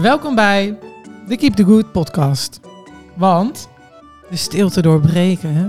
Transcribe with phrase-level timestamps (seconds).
[0.00, 0.78] Welkom bij
[1.28, 2.60] de Keep the Good podcast.
[3.14, 3.68] Want
[4.30, 5.62] de stilte doorbreken, hè?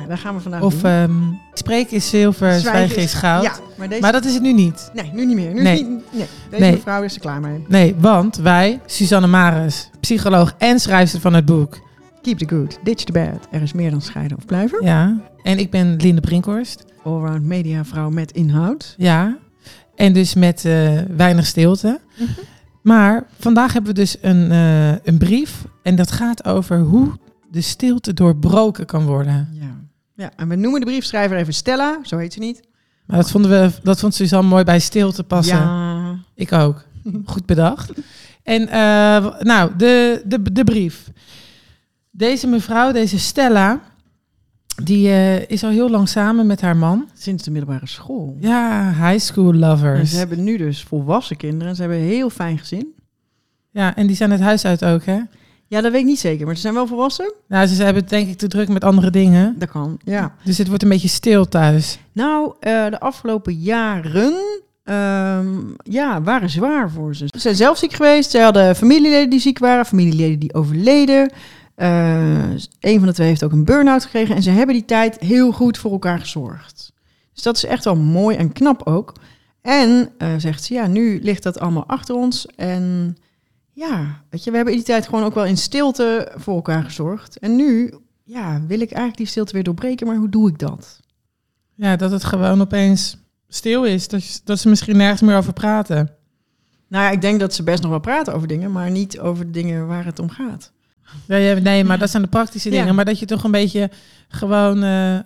[0.00, 1.12] Ja, daar gaan we vandaag Of ehm
[1.54, 3.42] spreken is zilver, zwijgen is goud.
[3.42, 4.00] Ja, maar deze...
[4.00, 4.90] Maar dat is het nu niet.
[4.94, 5.54] Nee, nu niet meer.
[5.54, 5.84] Nu Nee.
[5.84, 6.26] Niet, nee.
[6.50, 6.72] Deze Nee.
[6.72, 7.64] mevrouw is er klaar mee.
[7.68, 11.80] Nee, want wij, Suzanne Maris, psycholoog en schrijfster van het boek.
[12.22, 13.48] Keep the good, ditch the bad.
[13.50, 14.84] Er is meer dan scheiden of blijven.
[14.84, 15.20] Ja.
[15.42, 16.84] En ik ben Linde Brinkhorst.
[17.04, 18.94] Allround mediavrouw met inhoud.
[18.98, 19.36] Ja.
[19.94, 22.00] En dus met eh, weinig stilte.
[22.18, 22.30] Mhm.
[22.82, 25.64] Maar vandaag hebben we dus een, eh, een brief.
[25.82, 27.12] En dat gaat over hoe
[27.50, 29.48] de stilte doorbroken kan worden.
[29.52, 29.80] Ja.
[30.14, 31.98] ja, en we noemen de briefschrijver even Stella.
[32.02, 32.60] Zo heet ze niet.
[33.06, 35.56] Maar dat vonden we, dat vond Suzanne mooi bij stilte passen.
[35.56, 36.16] Ja.
[36.34, 36.84] Ik ook.
[37.24, 37.92] Goed bedacht.
[38.42, 41.10] En eh, nou, de, de, de brief.
[42.10, 43.80] Deze mevrouw, deze Stella,
[44.84, 47.08] die eh, is al heel lang samen met haar man.
[47.14, 48.36] Sinds de middelbare school.
[48.40, 50.10] Ja, high school En lovers.
[50.10, 51.74] ze hebben nu dus volwassen kinderen.
[51.74, 52.94] Ze hebben een heel fijn gezin.
[53.70, 55.18] Ja, en die zijn het huis uit ook, hè?
[55.66, 56.46] Ja, dat weet ik niet zeker.
[56.46, 57.32] Maar ze zijn wel volwassen.
[57.48, 59.54] Nou, ze hebben het denk ik te druk met andere dingen.
[59.58, 60.34] Dat kan, ja.
[60.44, 61.98] Dus het wordt een beetje stil thuis.
[62.12, 64.34] Nou, eh, de afgelopen jaren
[64.84, 65.48] ehm,
[65.82, 67.24] ja, waren zwaar voor ze.
[67.26, 68.30] Ze zijn zelf ziek geweest.
[68.30, 71.30] Ze hadden familieleden die ziek waren, familieleden die overleden.
[71.74, 74.34] Eh, een van de twee heeft ook een burn-out gekregen.
[74.36, 76.92] En ze hebben die tijd heel goed voor elkaar gezorgd.
[77.32, 79.12] Dus dat is echt wel mooi en knap ook.
[79.60, 82.46] En eh, zegt ze, ja, nu ligt dat allemaal achter ons.
[82.46, 83.16] En
[83.72, 86.82] ja, weet je, we hebben in die tijd gewoon ook wel in stilte voor elkaar
[86.84, 87.38] gezorgd.
[87.38, 90.06] En nu, ja, wil ik eigenlijk die stilte weer doorbreken.
[90.06, 91.00] Maar hoe doe ik dat?
[91.74, 93.16] Ja, dat het gewoon opeens
[93.48, 94.08] stil is.
[94.08, 96.10] Dat, je- dat ze misschien nergens meer over praten.
[96.88, 99.44] Nou ja, ik denk dat ze best nog wel praten over dingen, maar niet over
[99.44, 100.72] de dingen waar het om gaat.
[101.26, 102.78] Nee, maar dat zijn de praktische Ja.
[102.78, 102.94] dingen.
[102.94, 103.90] Maar dat je toch een beetje
[104.28, 105.18] gewoon eh,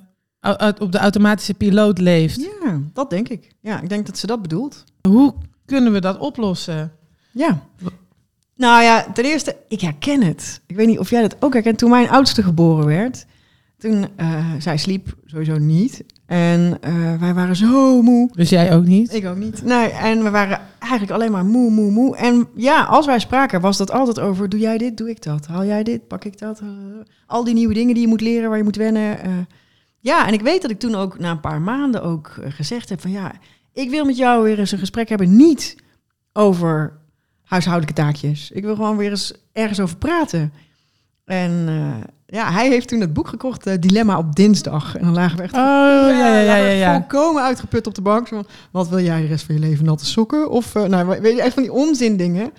[0.78, 2.40] op de automatische piloot leeft.
[2.40, 3.54] Ja, dat denk ik.
[3.60, 4.84] Ja, ik denk dat ze dat bedoelt.
[5.08, 5.34] Hoe
[5.64, 6.92] kunnen we dat oplossen?
[7.32, 7.60] Ja.
[8.56, 10.60] Nou ja, ten eerste, ik herken het.
[10.66, 11.78] Ik weet niet of jij dat ook herkent.
[11.78, 13.26] Toen mijn oudste geboren werd,
[13.78, 16.04] toen, eh zij sliep sowieso niet.
[16.26, 18.30] En eh, wij waren zo moe.
[18.34, 19.14] Dus jij ook niet?
[19.14, 19.62] Ik ook niet.
[19.64, 22.16] Nee, en we waren eigenlijk alleen maar moe, moe, moe.
[22.16, 25.46] En ja, als wij spraken, was dat altijd over: doe jij dit, doe ik dat.
[25.46, 26.60] Haal jij dit, pak ik dat.
[26.60, 26.66] Eh,
[27.26, 29.18] al die nieuwe dingen die je moet leren, waar je moet wennen.
[29.20, 29.30] eh.
[30.00, 32.88] ja, en ik weet dat ik toen ook na een paar maanden ook eh, gezegd
[32.88, 33.32] heb: van ja,
[33.72, 35.76] ik wil met jou weer eens een gesprek hebben, niet
[36.32, 36.98] over
[37.42, 38.50] huishoudelijke taakjes.
[38.50, 40.52] Ik wil gewoon weer eens ergens over praten.
[41.24, 44.96] En eh, ja, hij heeft toen het boek gekocht, eh, Dilemma op dinsdag.
[44.96, 46.68] En dan lagen we echt Oh, ja, ja, ja, ja.
[46.68, 46.94] ja.
[46.94, 48.28] volkomen uitgeput op de bank.
[48.28, 49.84] Zo wat wil jij de rest van je leven?
[49.84, 50.50] Natte sokken?
[50.50, 52.50] Of, eh, nou, weet je, echt van die onzin dingen.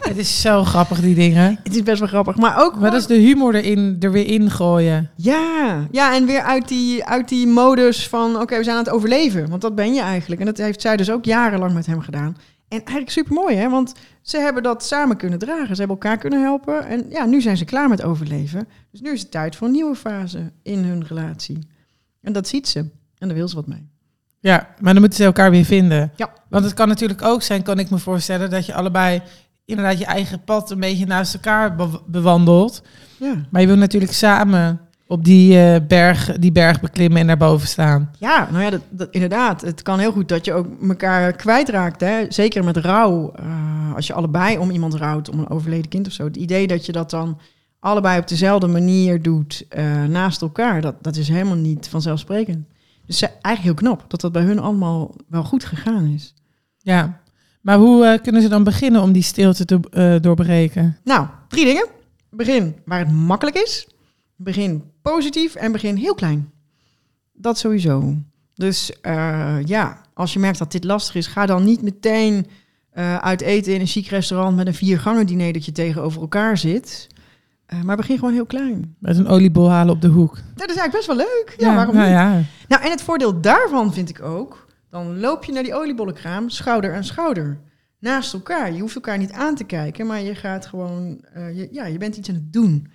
[0.00, 1.58] Het is zo grappig, die dingen.
[1.62, 2.36] Het is best wel grappig.
[2.36, 5.10] Maar ook Maar dat is de humor erin, er weer in gooien.
[5.16, 8.92] Ja, ja, en weer uit die, uit die modus van, oké, we zijn aan het
[8.92, 9.48] overleven.
[9.48, 10.40] Want dat ben je eigenlijk.
[10.40, 12.36] En dat heeft zij dus ook jarenlang met hem gedaan.
[12.72, 13.68] En eigenlijk super mooi, hè?
[13.68, 15.74] Want ze hebben dat samen kunnen dragen.
[15.74, 16.86] Ze hebben elkaar kunnen helpen.
[16.86, 18.68] En ja, nu zijn ze klaar met overleven.
[18.90, 21.58] Dus nu is het tijd voor een nieuwe fase in hun relatie.
[22.20, 22.78] En dat ziet ze.
[23.18, 23.88] En daar wil ze wat mee.
[24.40, 26.12] Ja, maar dan moeten ze elkaar weer vinden.
[26.16, 26.32] Ja.
[26.48, 29.22] Want het kan natuurlijk ook zijn, kan ik me voorstellen, dat je allebei
[29.64, 32.82] inderdaad je eigen pad een beetje naast elkaar be- bewandelt.
[33.18, 33.34] Ja.
[33.50, 34.80] Maar je wil natuurlijk samen
[35.12, 38.10] op die, eh, berg, die berg beklimmen en daarboven staan.
[38.18, 39.60] Ja, nou ja, dat, dat, inderdaad.
[39.60, 42.00] Het kan heel goed dat je ook elkaar kwijtraakt.
[42.00, 42.24] Hè?
[42.28, 43.32] Zeker met rouw.
[43.32, 46.24] Eh, als je allebei om iemand rouwt, om een overleden kind of zo.
[46.24, 47.38] Het idee dat je dat dan
[47.80, 52.66] allebei op dezelfde manier doet eh, naast elkaar, dat, dat is helemaal niet vanzelfsprekend.
[53.06, 56.34] Dus ze- eigenlijk heel knap dat dat bij hun allemaal wel goed gegaan is.
[56.78, 57.20] Ja.
[57.60, 60.96] Maar hoe kunnen ze dan beginnen om die stilte te doorbreken?
[61.04, 61.86] Nou, drie dingen.
[62.30, 63.86] Begin waar het makkelijk is.
[64.36, 66.50] Begin positief en begin heel klein.
[67.32, 68.14] Dat sowieso.
[68.54, 72.46] Dus eh, ja, als je merkt dat dit lastig is, ga dan niet meteen
[72.90, 76.58] eh, uit eten in een chic restaurant met een viergangen diner dat je tegenover elkaar
[76.58, 77.06] zit.
[77.66, 78.96] Eh, maar begin gewoon heel klein.
[78.98, 80.34] Met een oliebol halen op de hoek.
[80.34, 81.54] Dat is eigenlijk best wel leuk.
[81.58, 82.16] Ja, waarom nou niet?
[82.16, 82.42] ja.
[82.68, 86.94] Nou, en het voordeel daarvan vind ik ook, dan loop je naar die oliebollenkraam, schouder
[86.94, 87.58] aan schouder.
[87.98, 88.72] Naast elkaar.
[88.72, 92.16] Je hoeft elkaar niet aan te kijken, maar je gaat gewoon, je, ja, je bent
[92.16, 92.88] iets aan het doen.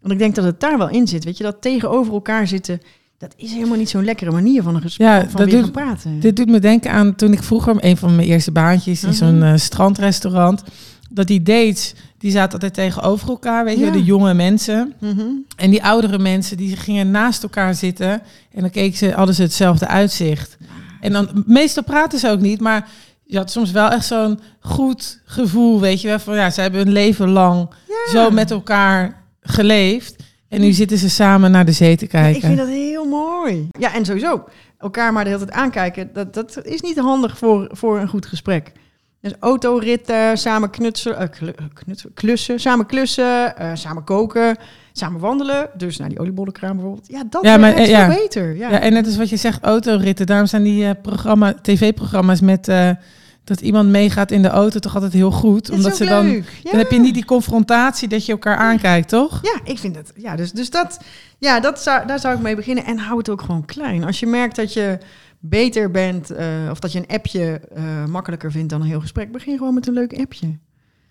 [0.00, 1.24] Want ik denk dat het daar wel in zit.
[1.24, 2.80] Weet je, dat tegenover elkaar zitten,
[3.18, 5.72] dat is helemaal niet zo'n lekkere manier van een gesprek, Ja, van dat weer doet-
[5.72, 6.20] praten.
[6.20, 9.16] Dit doet me denken aan toen ik vroeger een van mijn eerste baantjes in Mhm.
[9.18, 10.62] zo'n eh, strandrestaurant.
[11.10, 13.90] Dat die dates, die zaten altijd tegenover elkaar, weet je, Ja.
[13.92, 14.92] de jonge mensen.
[15.00, 15.20] Mhm.
[15.56, 18.10] En die oudere mensen, die gingen naast elkaar zitten.
[18.52, 20.56] En dan keken ze, hadden ze hetzelfde uitzicht.
[21.00, 22.88] En dan, meestal praten ze ook niet, maar
[23.24, 26.18] je had soms wel echt zo'n goed gevoel, weet je wel.
[26.18, 28.12] Van ja, ze hebben hun leven lang Ja.
[28.12, 30.16] zo met elkaar geleefd.
[30.48, 32.36] En nu zitten ze samen naar de zee te Ja, kijken.
[32.36, 33.68] ik vind dat heel mooi.
[33.78, 34.44] Ja, en sowieso,
[34.78, 38.26] elkaar maar de hele tijd aankijken, dat, dat is niet handig voor, voor een goed
[38.26, 38.72] gesprek.
[39.20, 41.26] Dus autoritten, samen knutselen, eh,
[41.74, 44.56] knutselen, klussen, samen klussen, eh, samen koken,
[44.92, 45.70] samen wandelen.
[45.76, 47.06] Dus naar die oliebollenkraam bijvoorbeeld.
[47.08, 48.10] Ja, dat Ja, maar, echt eh, ja.
[48.10, 48.56] veel beter.
[48.56, 48.70] Ja.
[48.70, 48.80] Ja.
[48.80, 50.26] en net als wat je zegt, autoritten.
[50.26, 52.68] Daarom zijn die programma, tv-programma's met
[53.48, 55.70] dat iemand meegaat in de auto toch altijd heel goed.
[55.70, 56.60] Omdat ze dan, leuk.
[56.62, 56.70] Ja.
[56.70, 59.40] dan heb je niet die confrontatie dat je elkaar aankijkt, toch?
[59.42, 60.12] Ja, ik vind het.
[60.16, 61.00] Ja, dus, dus dat,
[61.38, 62.84] ja, dat zou, daar zou ik mee beginnen.
[62.84, 64.04] En hou het ook gewoon klein.
[64.04, 64.98] Als je merkt dat je
[65.38, 69.32] beter bent, eh, of dat je een appje eh, makkelijker vindt dan een heel gesprek,
[69.32, 70.58] begin gewoon met een leuk appje.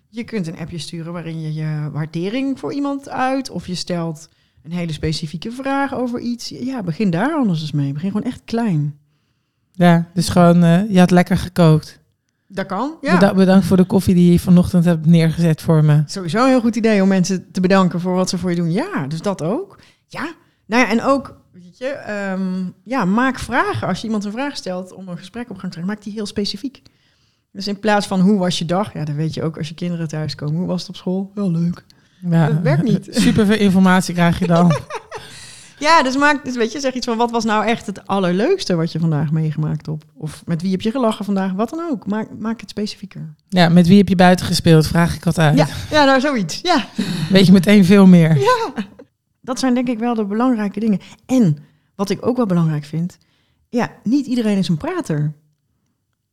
[0.10, 4.30] Je kunt een appje sturen waarin je je waardering voor iemand uit, of je stelt
[4.64, 6.50] een hele specifieke vraag over iets.
[6.50, 7.94] Ja, begin daar anders eens mee.
[7.94, 8.98] Begin gewoon echt klein.
[9.72, 12.00] Ja, dus gewoon, eh, je had lekker gekookt.
[12.48, 12.98] Dat kan.
[13.02, 13.14] Ja.
[13.14, 16.04] Beda- bedankt voor de koffie die je vanochtend hebt neergezet voor me.
[16.06, 18.72] Sowieso een heel goed idee om mensen te bedanken voor wat ze voor je doen.
[18.72, 19.80] Ja, dus dat ook.
[20.08, 20.34] Ja,
[20.66, 23.88] nou ja, en ook, weet je, ehm, ja, maak vragen.
[23.88, 26.14] Als je iemand een vraag stelt om een gesprek op gang te krijgen, maak die
[26.14, 26.82] heel specifiek.
[27.52, 29.74] Dus in plaats van hoe was je dag, ja, dan weet je ook als je
[29.76, 30.56] kinderen thuiskomen.
[30.58, 31.32] Hoe was het op school?
[31.34, 31.86] Wel leuk.
[32.30, 33.08] Ja, Dat werkt niet.
[33.22, 34.72] Super veel informatie krijg je dan.
[35.80, 38.76] Ja, dus maak, dus weet je, zeg iets van wat was nou echt het allerleukste
[38.76, 40.04] wat je vandaag meegemaakt hebt?
[40.14, 41.52] Of met wie heb je gelachen vandaag?
[41.54, 42.08] Wat dan ook.
[42.08, 43.36] Maak, maak het specifieker.
[43.50, 44.88] Ja, met wie heb je buiten gespeeld?
[44.88, 45.58] Vraag ik altijd.
[45.58, 46.60] Ja, ja, nou zoiets.
[46.62, 46.86] Ja.
[47.30, 48.38] Weet je meteen veel meer.
[49.42, 51.00] Dat zijn denk ik wel de belangrijke dingen.
[51.26, 51.58] En
[51.96, 53.18] wat ik ook wel belangrijk vind,
[53.70, 55.34] ja, niet iedereen is een prater.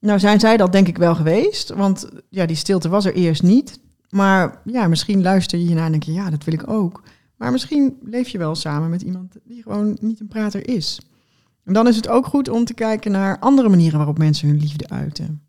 [0.01, 3.43] Nou zijn zij dat denk ik wel geweest, want ja, die stilte was er eerst
[3.43, 3.81] niet.
[4.09, 7.03] Maar ja, misschien luister je hiernaar en denk je, ja, dat wil ik ook.
[7.45, 11.01] Maar misschien leef je wel samen met iemand die gewoon niet een prater is.
[11.65, 14.59] En dan is het ook goed om te kijken naar andere manieren waarop mensen hun
[14.59, 15.43] liefde uiten.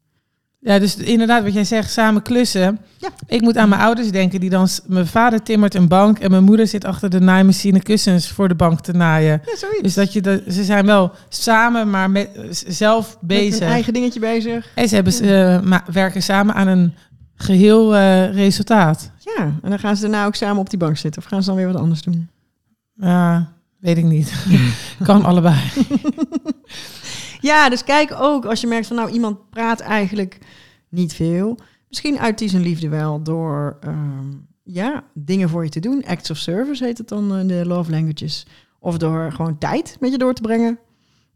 [0.59, 2.80] Ja, dus inderdaad, wat jij zegt, samen klussen.
[2.97, 3.09] Ja.
[3.27, 4.68] Ik moet aan mijn ouders denken, die dan...
[4.88, 8.56] Mijn vader timmert een bank en mijn moeder zit achter de naaimachine kussens voor de
[8.56, 9.41] bank te naaien.
[9.45, 9.81] Ja, zoiets.
[9.81, 12.30] Dus dat je de, ze zijn wel samen, maar met,
[12.68, 13.59] zelf Met bezig.
[13.62, 14.69] een eigen dingetje bezig.
[14.75, 16.94] En ze hebben, eh, ma- werken samen aan een
[17.36, 19.12] geheel eh, resultaat.
[19.37, 21.21] Ja, en dan gaan ze daarna ook samen op die bank zitten.
[21.21, 22.29] Of gaan ze dan weer wat anders doen?
[22.93, 24.45] Ja, weet ik niet.
[25.03, 25.59] kan allebei.
[27.45, 30.37] Ja, dus kijk ook als je merkt van nou iemand praat eigenlijk
[30.89, 31.57] niet veel.
[31.87, 34.27] Misschien uit die zijn liefde wel door ehm,
[34.63, 36.05] ja, dingen voor je te doen.
[36.05, 38.45] Acts of service heet het dan in de love languages.
[38.79, 40.79] Of door gewoon tijd met je door te brengen.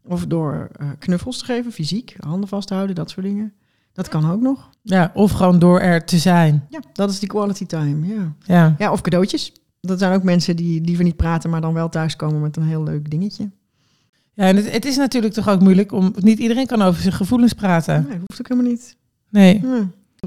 [0.04, 3.52] Of door eh, knuffels te geven, fysiek, handen vasthouden, dat soort dingen.
[3.92, 4.70] Dat kan ook nog.
[4.82, 6.66] Ja, of gewoon door er te zijn.
[6.68, 8.32] Ja, dat is die quality time, ja.
[8.46, 9.52] Ja, Ja, of cadeautjes.
[9.80, 12.82] Dat zijn ook mensen die liever niet praten, maar dan wel thuiskomen met een heel
[12.82, 13.50] leuk dingetje.
[14.34, 16.12] ja en het, het is natuurlijk toch ook moeilijk om...
[16.18, 18.06] Niet iedereen kan over zijn gevoelens praten.
[18.08, 18.96] Nee, hoeft ook helemaal niet.
[19.30, 19.62] Nee.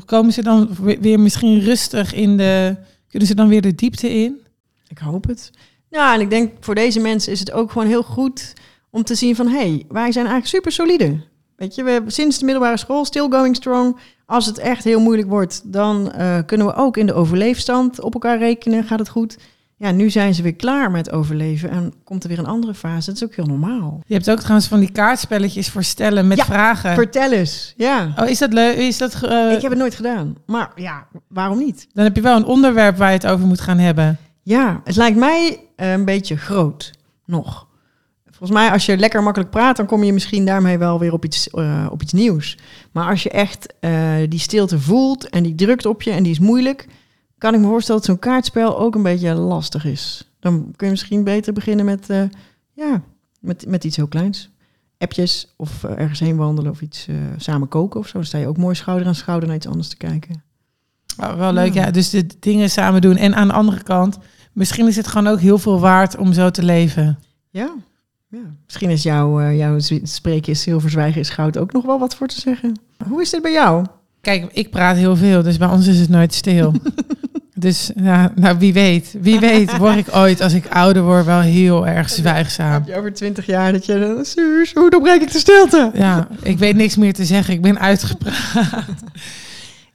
[0.06, 2.76] Komen ze dan we- weer misschien rustig in de...
[3.08, 4.40] Kunnen ze dan weer de diepte in?
[4.88, 5.52] Ik hoop het.
[5.90, 8.54] Ja, en ik denk voor deze mensen is het ook gewoon heel goed
[8.90, 9.48] om te zien van...
[9.48, 11.20] hé, hey, wij zijn eigenlijk super solide.
[11.56, 13.98] Weet je, we hebben sinds de middelbare school still going strong.
[14.26, 18.14] Als het echt heel moeilijk wordt, dan eh, kunnen we ook in de overleefstand op
[18.14, 18.84] elkaar rekenen.
[18.84, 19.38] Gaat het goed?
[19.78, 23.06] Ja, nu zijn ze weer klaar met overleven en komt er weer een andere fase.
[23.06, 24.02] Dat is ook heel normaal.
[24.06, 26.94] Je hebt ook trouwens van die kaartspelletjes voor stellen met Ja, vragen.
[26.94, 27.74] Vertel eens.
[27.78, 28.14] Ja.
[28.20, 28.76] Oh, is dat leuk?
[28.76, 30.36] Is dat, eh, ik heb het nooit gedaan.
[30.46, 31.88] Maar ja, waarom niet?
[31.94, 34.18] Dan heb je wel een onderwerp waar je het over moet gaan hebben.
[34.44, 36.92] Ja, het lijkt mij eh, een beetje groot
[37.26, 37.68] nog.
[38.44, 41.26] Volgens mij, als je lekker makkelijk praat, dan kom je misschien daarmee wel weer op
[41.26, 42.58] iets, eh, op iets nieuws.
[42.92, 46.32] Maar als je echt eh, die stilte voelt en die drukt op je en die
[46.32, 46.88] is moeilijk,
[47.38, 50.32] kan ik me voorstellen dat zo'n kaartspel ook een beetje lastig is.
[50.40, 52.24] Dan kun je misschien beter beginnen met, eh,
[52.74, 53.02] ja,
[53.40, 54.50] met, met iets heel kleins.
[54.98, 57.08] Appjes of ergens heen wandelen of iets
[57.38, 58.14] samen koken of zo.
[58.14, 60.44] Dan sta je ook mooi schouder aan schouder naar iets anders te kijken.
[61.18, 61.86] Oh, wel leuk, Ja.
[61.86, 61.92] ja.
[61.92, 63.16] Dus de dingen samen doen.
[63.16, 64.18] En aan de andere kant,
[64.54, 67.20] misschien is het gewoon ook heel veel waard om zo te leven.
[67.50, 67.74] Ja,
[68.34, 68.50] ja.
[68.66, 72.16] misschien is jouw, eh, jouw spreken is zilver, zwijgen is goud ook nog wel wat
[72.16, 72.80] voor te zeggen.
[73.08, 73.86] Hoe is dit bij jou?
[74.22, 76.74] Kijk, ik praat heel veel, dus bij ons is het nooit stil.
[77.54, 79.16] dus ja, nou, wie weet.
[79.22, 82.72] Wie weet word ik ooit, als ik ouder word, wel heel erg zwijgzaam.
[82.72, 83.94] Heb je over twintig jaar dat je...
[84.18, 85.92] eh, Suus, hoe doorbreek ik de stilte?
[85.94, 87.54] Ja, ik weet niks meer te zeggen.
[87.54, 88.86] Ik ben uitgepraat.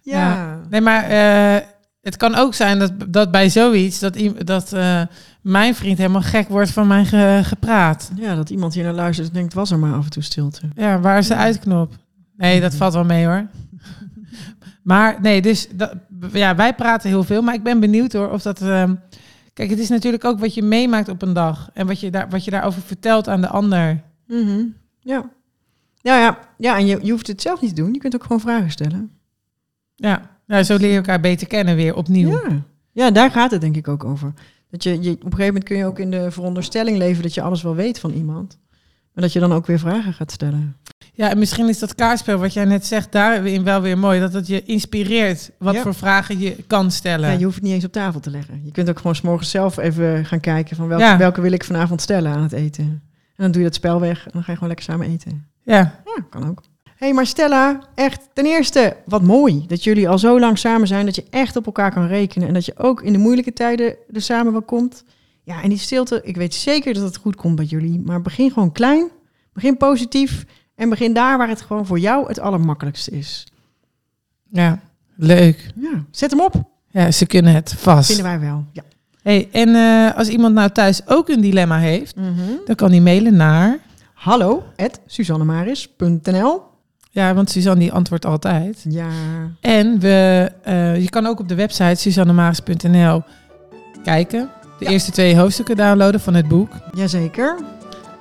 [0.03, 0.59] Ja.
[0.71, 1.63] Nee, maar eh,
[2.09, 5.03] het kan ook zijn dat, dat bij zoiets, dat, dat eh,
[5.43, 8.11] mijn vriend helemaal gek wordt van mijn ge- gepraat.
[8.17, 10.61] Ja, dat iemand hier naar luistert en denkt, was er maar af en toe stilte.
[10.75, 11.93] Ja, waar is de uitknop?
[12.37, 13.47] Nee, dat valt wel mee hoor.
[14.83, 15.95] Maar nee, dus dat,
[16.33, 18.61] ja, wij praten heel veel, maar ik ben benieuwd hoor of dat.
[18.63, 18.95] ehm,
[19.55, 22.29] kijk, het is natuurlijk ook wat je meemaakt op een dag en wat je, daar,
[22.29, 24.01] wat je daarover vertelt aan de ander.
[24.27, 24.63] Mhm.
[25.01, 25.25] Ja.
[26.01, 26.39] Ja, ja.
[26.59, 27.93] ja, en je, je hoeft het zelf niet te doen.
[27.93, 29.11] Je kunt ook gewoon vragen stellen.
[29.95, 32.31] Ja, nou, zo leer je elkaar beter kennen weer opnieuw.
[32.31, 32.63] Ja.
[32.93, 34.33] ja, daar gaat het denk ik ook over.
[34.71, 37.35] Dat je, je, op een gegeven moment kun je ook in de veronderstelling leven dat
[37.35, 38.59] je alles wel weet van iemand.
[39.13, 40.77] Maar dat je dan ook weer vragen gaat stellen.
[41.13, 44.21] Ja, en misschien is dat kaartspel wat jij net zegt daarin wel weer mooi.
[44.21, 45.83] Dat het je inspireert wat Ja.
[45.83, 47.31] voor vragen je kan stellen.
[47.31, 48.61] Ja, je hoeft het niet eens op tafel te leggen.
[48.65, 51.17] Je kunt ook gewoon 's morgens zelf even gaan kijken van welke, Ja.
[51.17, 52.85] welke wil ik vanavond stellen aan het eten.
[52.85, 53.03] En
[53.45, 55.47] dan doe je dat spel weg en dan ga je gewoon lekker samen eten.
[55.63, 56.01] ja.
[56.05, 56.63] Ja, kan ook.
[56.99, 60.87] Hé, hey, maar Stella, echt ten eerste, wat mooi dat jullie al zo lang samen
[60.87, 63.53] zijn, dat je echt op elkaar kan rekenen en dat je ook in de moeilijke
[63.53, 65.05] tijden er samen wel komt.
[65.43, 68.51] Ja, en die stilte, ik weet zeker dat het goed komt bij jullie, maar begin
[68.51, 69.09] gewoon klein,
[69.53, 73.47] begin positief en begin daar waar het gewoon voor jou het allermakkelijkste is.
[74.51, 74.81] ja,
[75.17, 75.71] leuk.
[75.81, 76.55] Ja, zet hem op,
[76.91, 78.07] Ja, ze kunnen het vast.
[78.07, 78.65] vinden wij wel.
[78.73, 78.83] Ja.
[79.23, 82.33] Hey, en eh, als iemand nou thuis ook een dilemma heeft, Mhm.
[82.67, 83.79] dan kan hij mailen naar...
[84.15, 86.63] Hallo, at suzannemaris.nl.
[87.11, 88.85] Ja, want Suzanne die antwoordt altijd.
[88.89, 89.09] Ja,
[89.61, 93.23] En we, eh, je kan ook op de website suzannemaris.nl
[94.05, 94.49] kijken.
[94.79, 94.91] De Ja.
[94.91, 96.71] eerste twee hoofdstukken downloaden van het boek.
[96.95, 97.57] jazeker.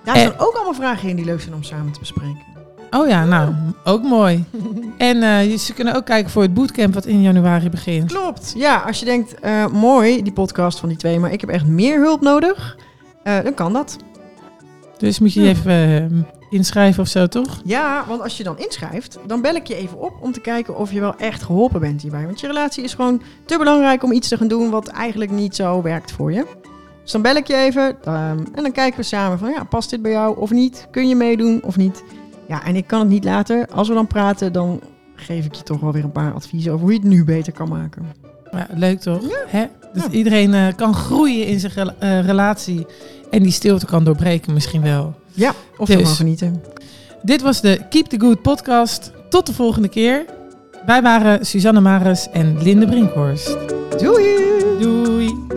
[0.03, 2.46] Daar En- staan ook allemaal vragen in die leuk zijn om samen te bespreken.
[2.91, 3.53] Oh ja, nou,
[3.84, 4.44] ook mooi.
[4.98, 5.17] En
[5.50, 8.12] je- ze kunnen ook kijken voor het bootcamp wat in januari begint.
[8.12, 8.53] Klopt.
[8.58, 11.65] Ja, als je denkt, eh, mooi, die podcast van die twee, maar ik heb echt
[11.65, 12.77] meer hulp nodig,
[13.24, 13.98] dan kan dat.
[14.98, 17.62] Dus moet je even inschrijven of zo, toch?
[17.63, 20.77] Ja, want als je dan inschrijft, dan bel ik je even op om te kijken
[20.77, 22.25] of je wel echt geholpen bent hierbij.
[22.25, 25.56] Want je relatie is gewoon te belangrijk om iets te gaan doen wat eigenlijk niet
[25.56, 26.46] zo werkt voor je.
[27.01, 29.89] Dus dan bel ik je even ehm, en dan kijken we samen van, ja, past
[29.89, 30.88] dit bij jou of niet?
[30.92, 32.04] Kun je meedoen of niet?
[32.48, 33.68] Ja, en ik kan het niet laten.
[33.72, 34.80] Als we dan praten, dan
[35.16, 37.54] geef ik je toch wel weer een paar adviezen over hoe je het nu beter
[37.54, 38.06] kan maken.
[38.51, 39.22] Ja, leuk toch?
[39.48, 39.66] Hè?
[39.94, 40.10] Dus Ja.
[40.10, 42.86] iedereen eh, kan groeien in zijn eh, relatie.
[43.29, 45.15] En die stilte kan doorbreken misschien wel.
[45.34, 46.15] Ja, of Dus.
[46.15, 46.62] genieten.
[47.22, 49.12] Dit was de Keep the Good podcast.
[49.29, 50.25] Tot de volgende keer.
[50.86, 53.57] Wij waren Suzanne Maris en Linde Brinkhorst.
[53.98, 54.25] Doei!
[54.79, 55.57] Doei!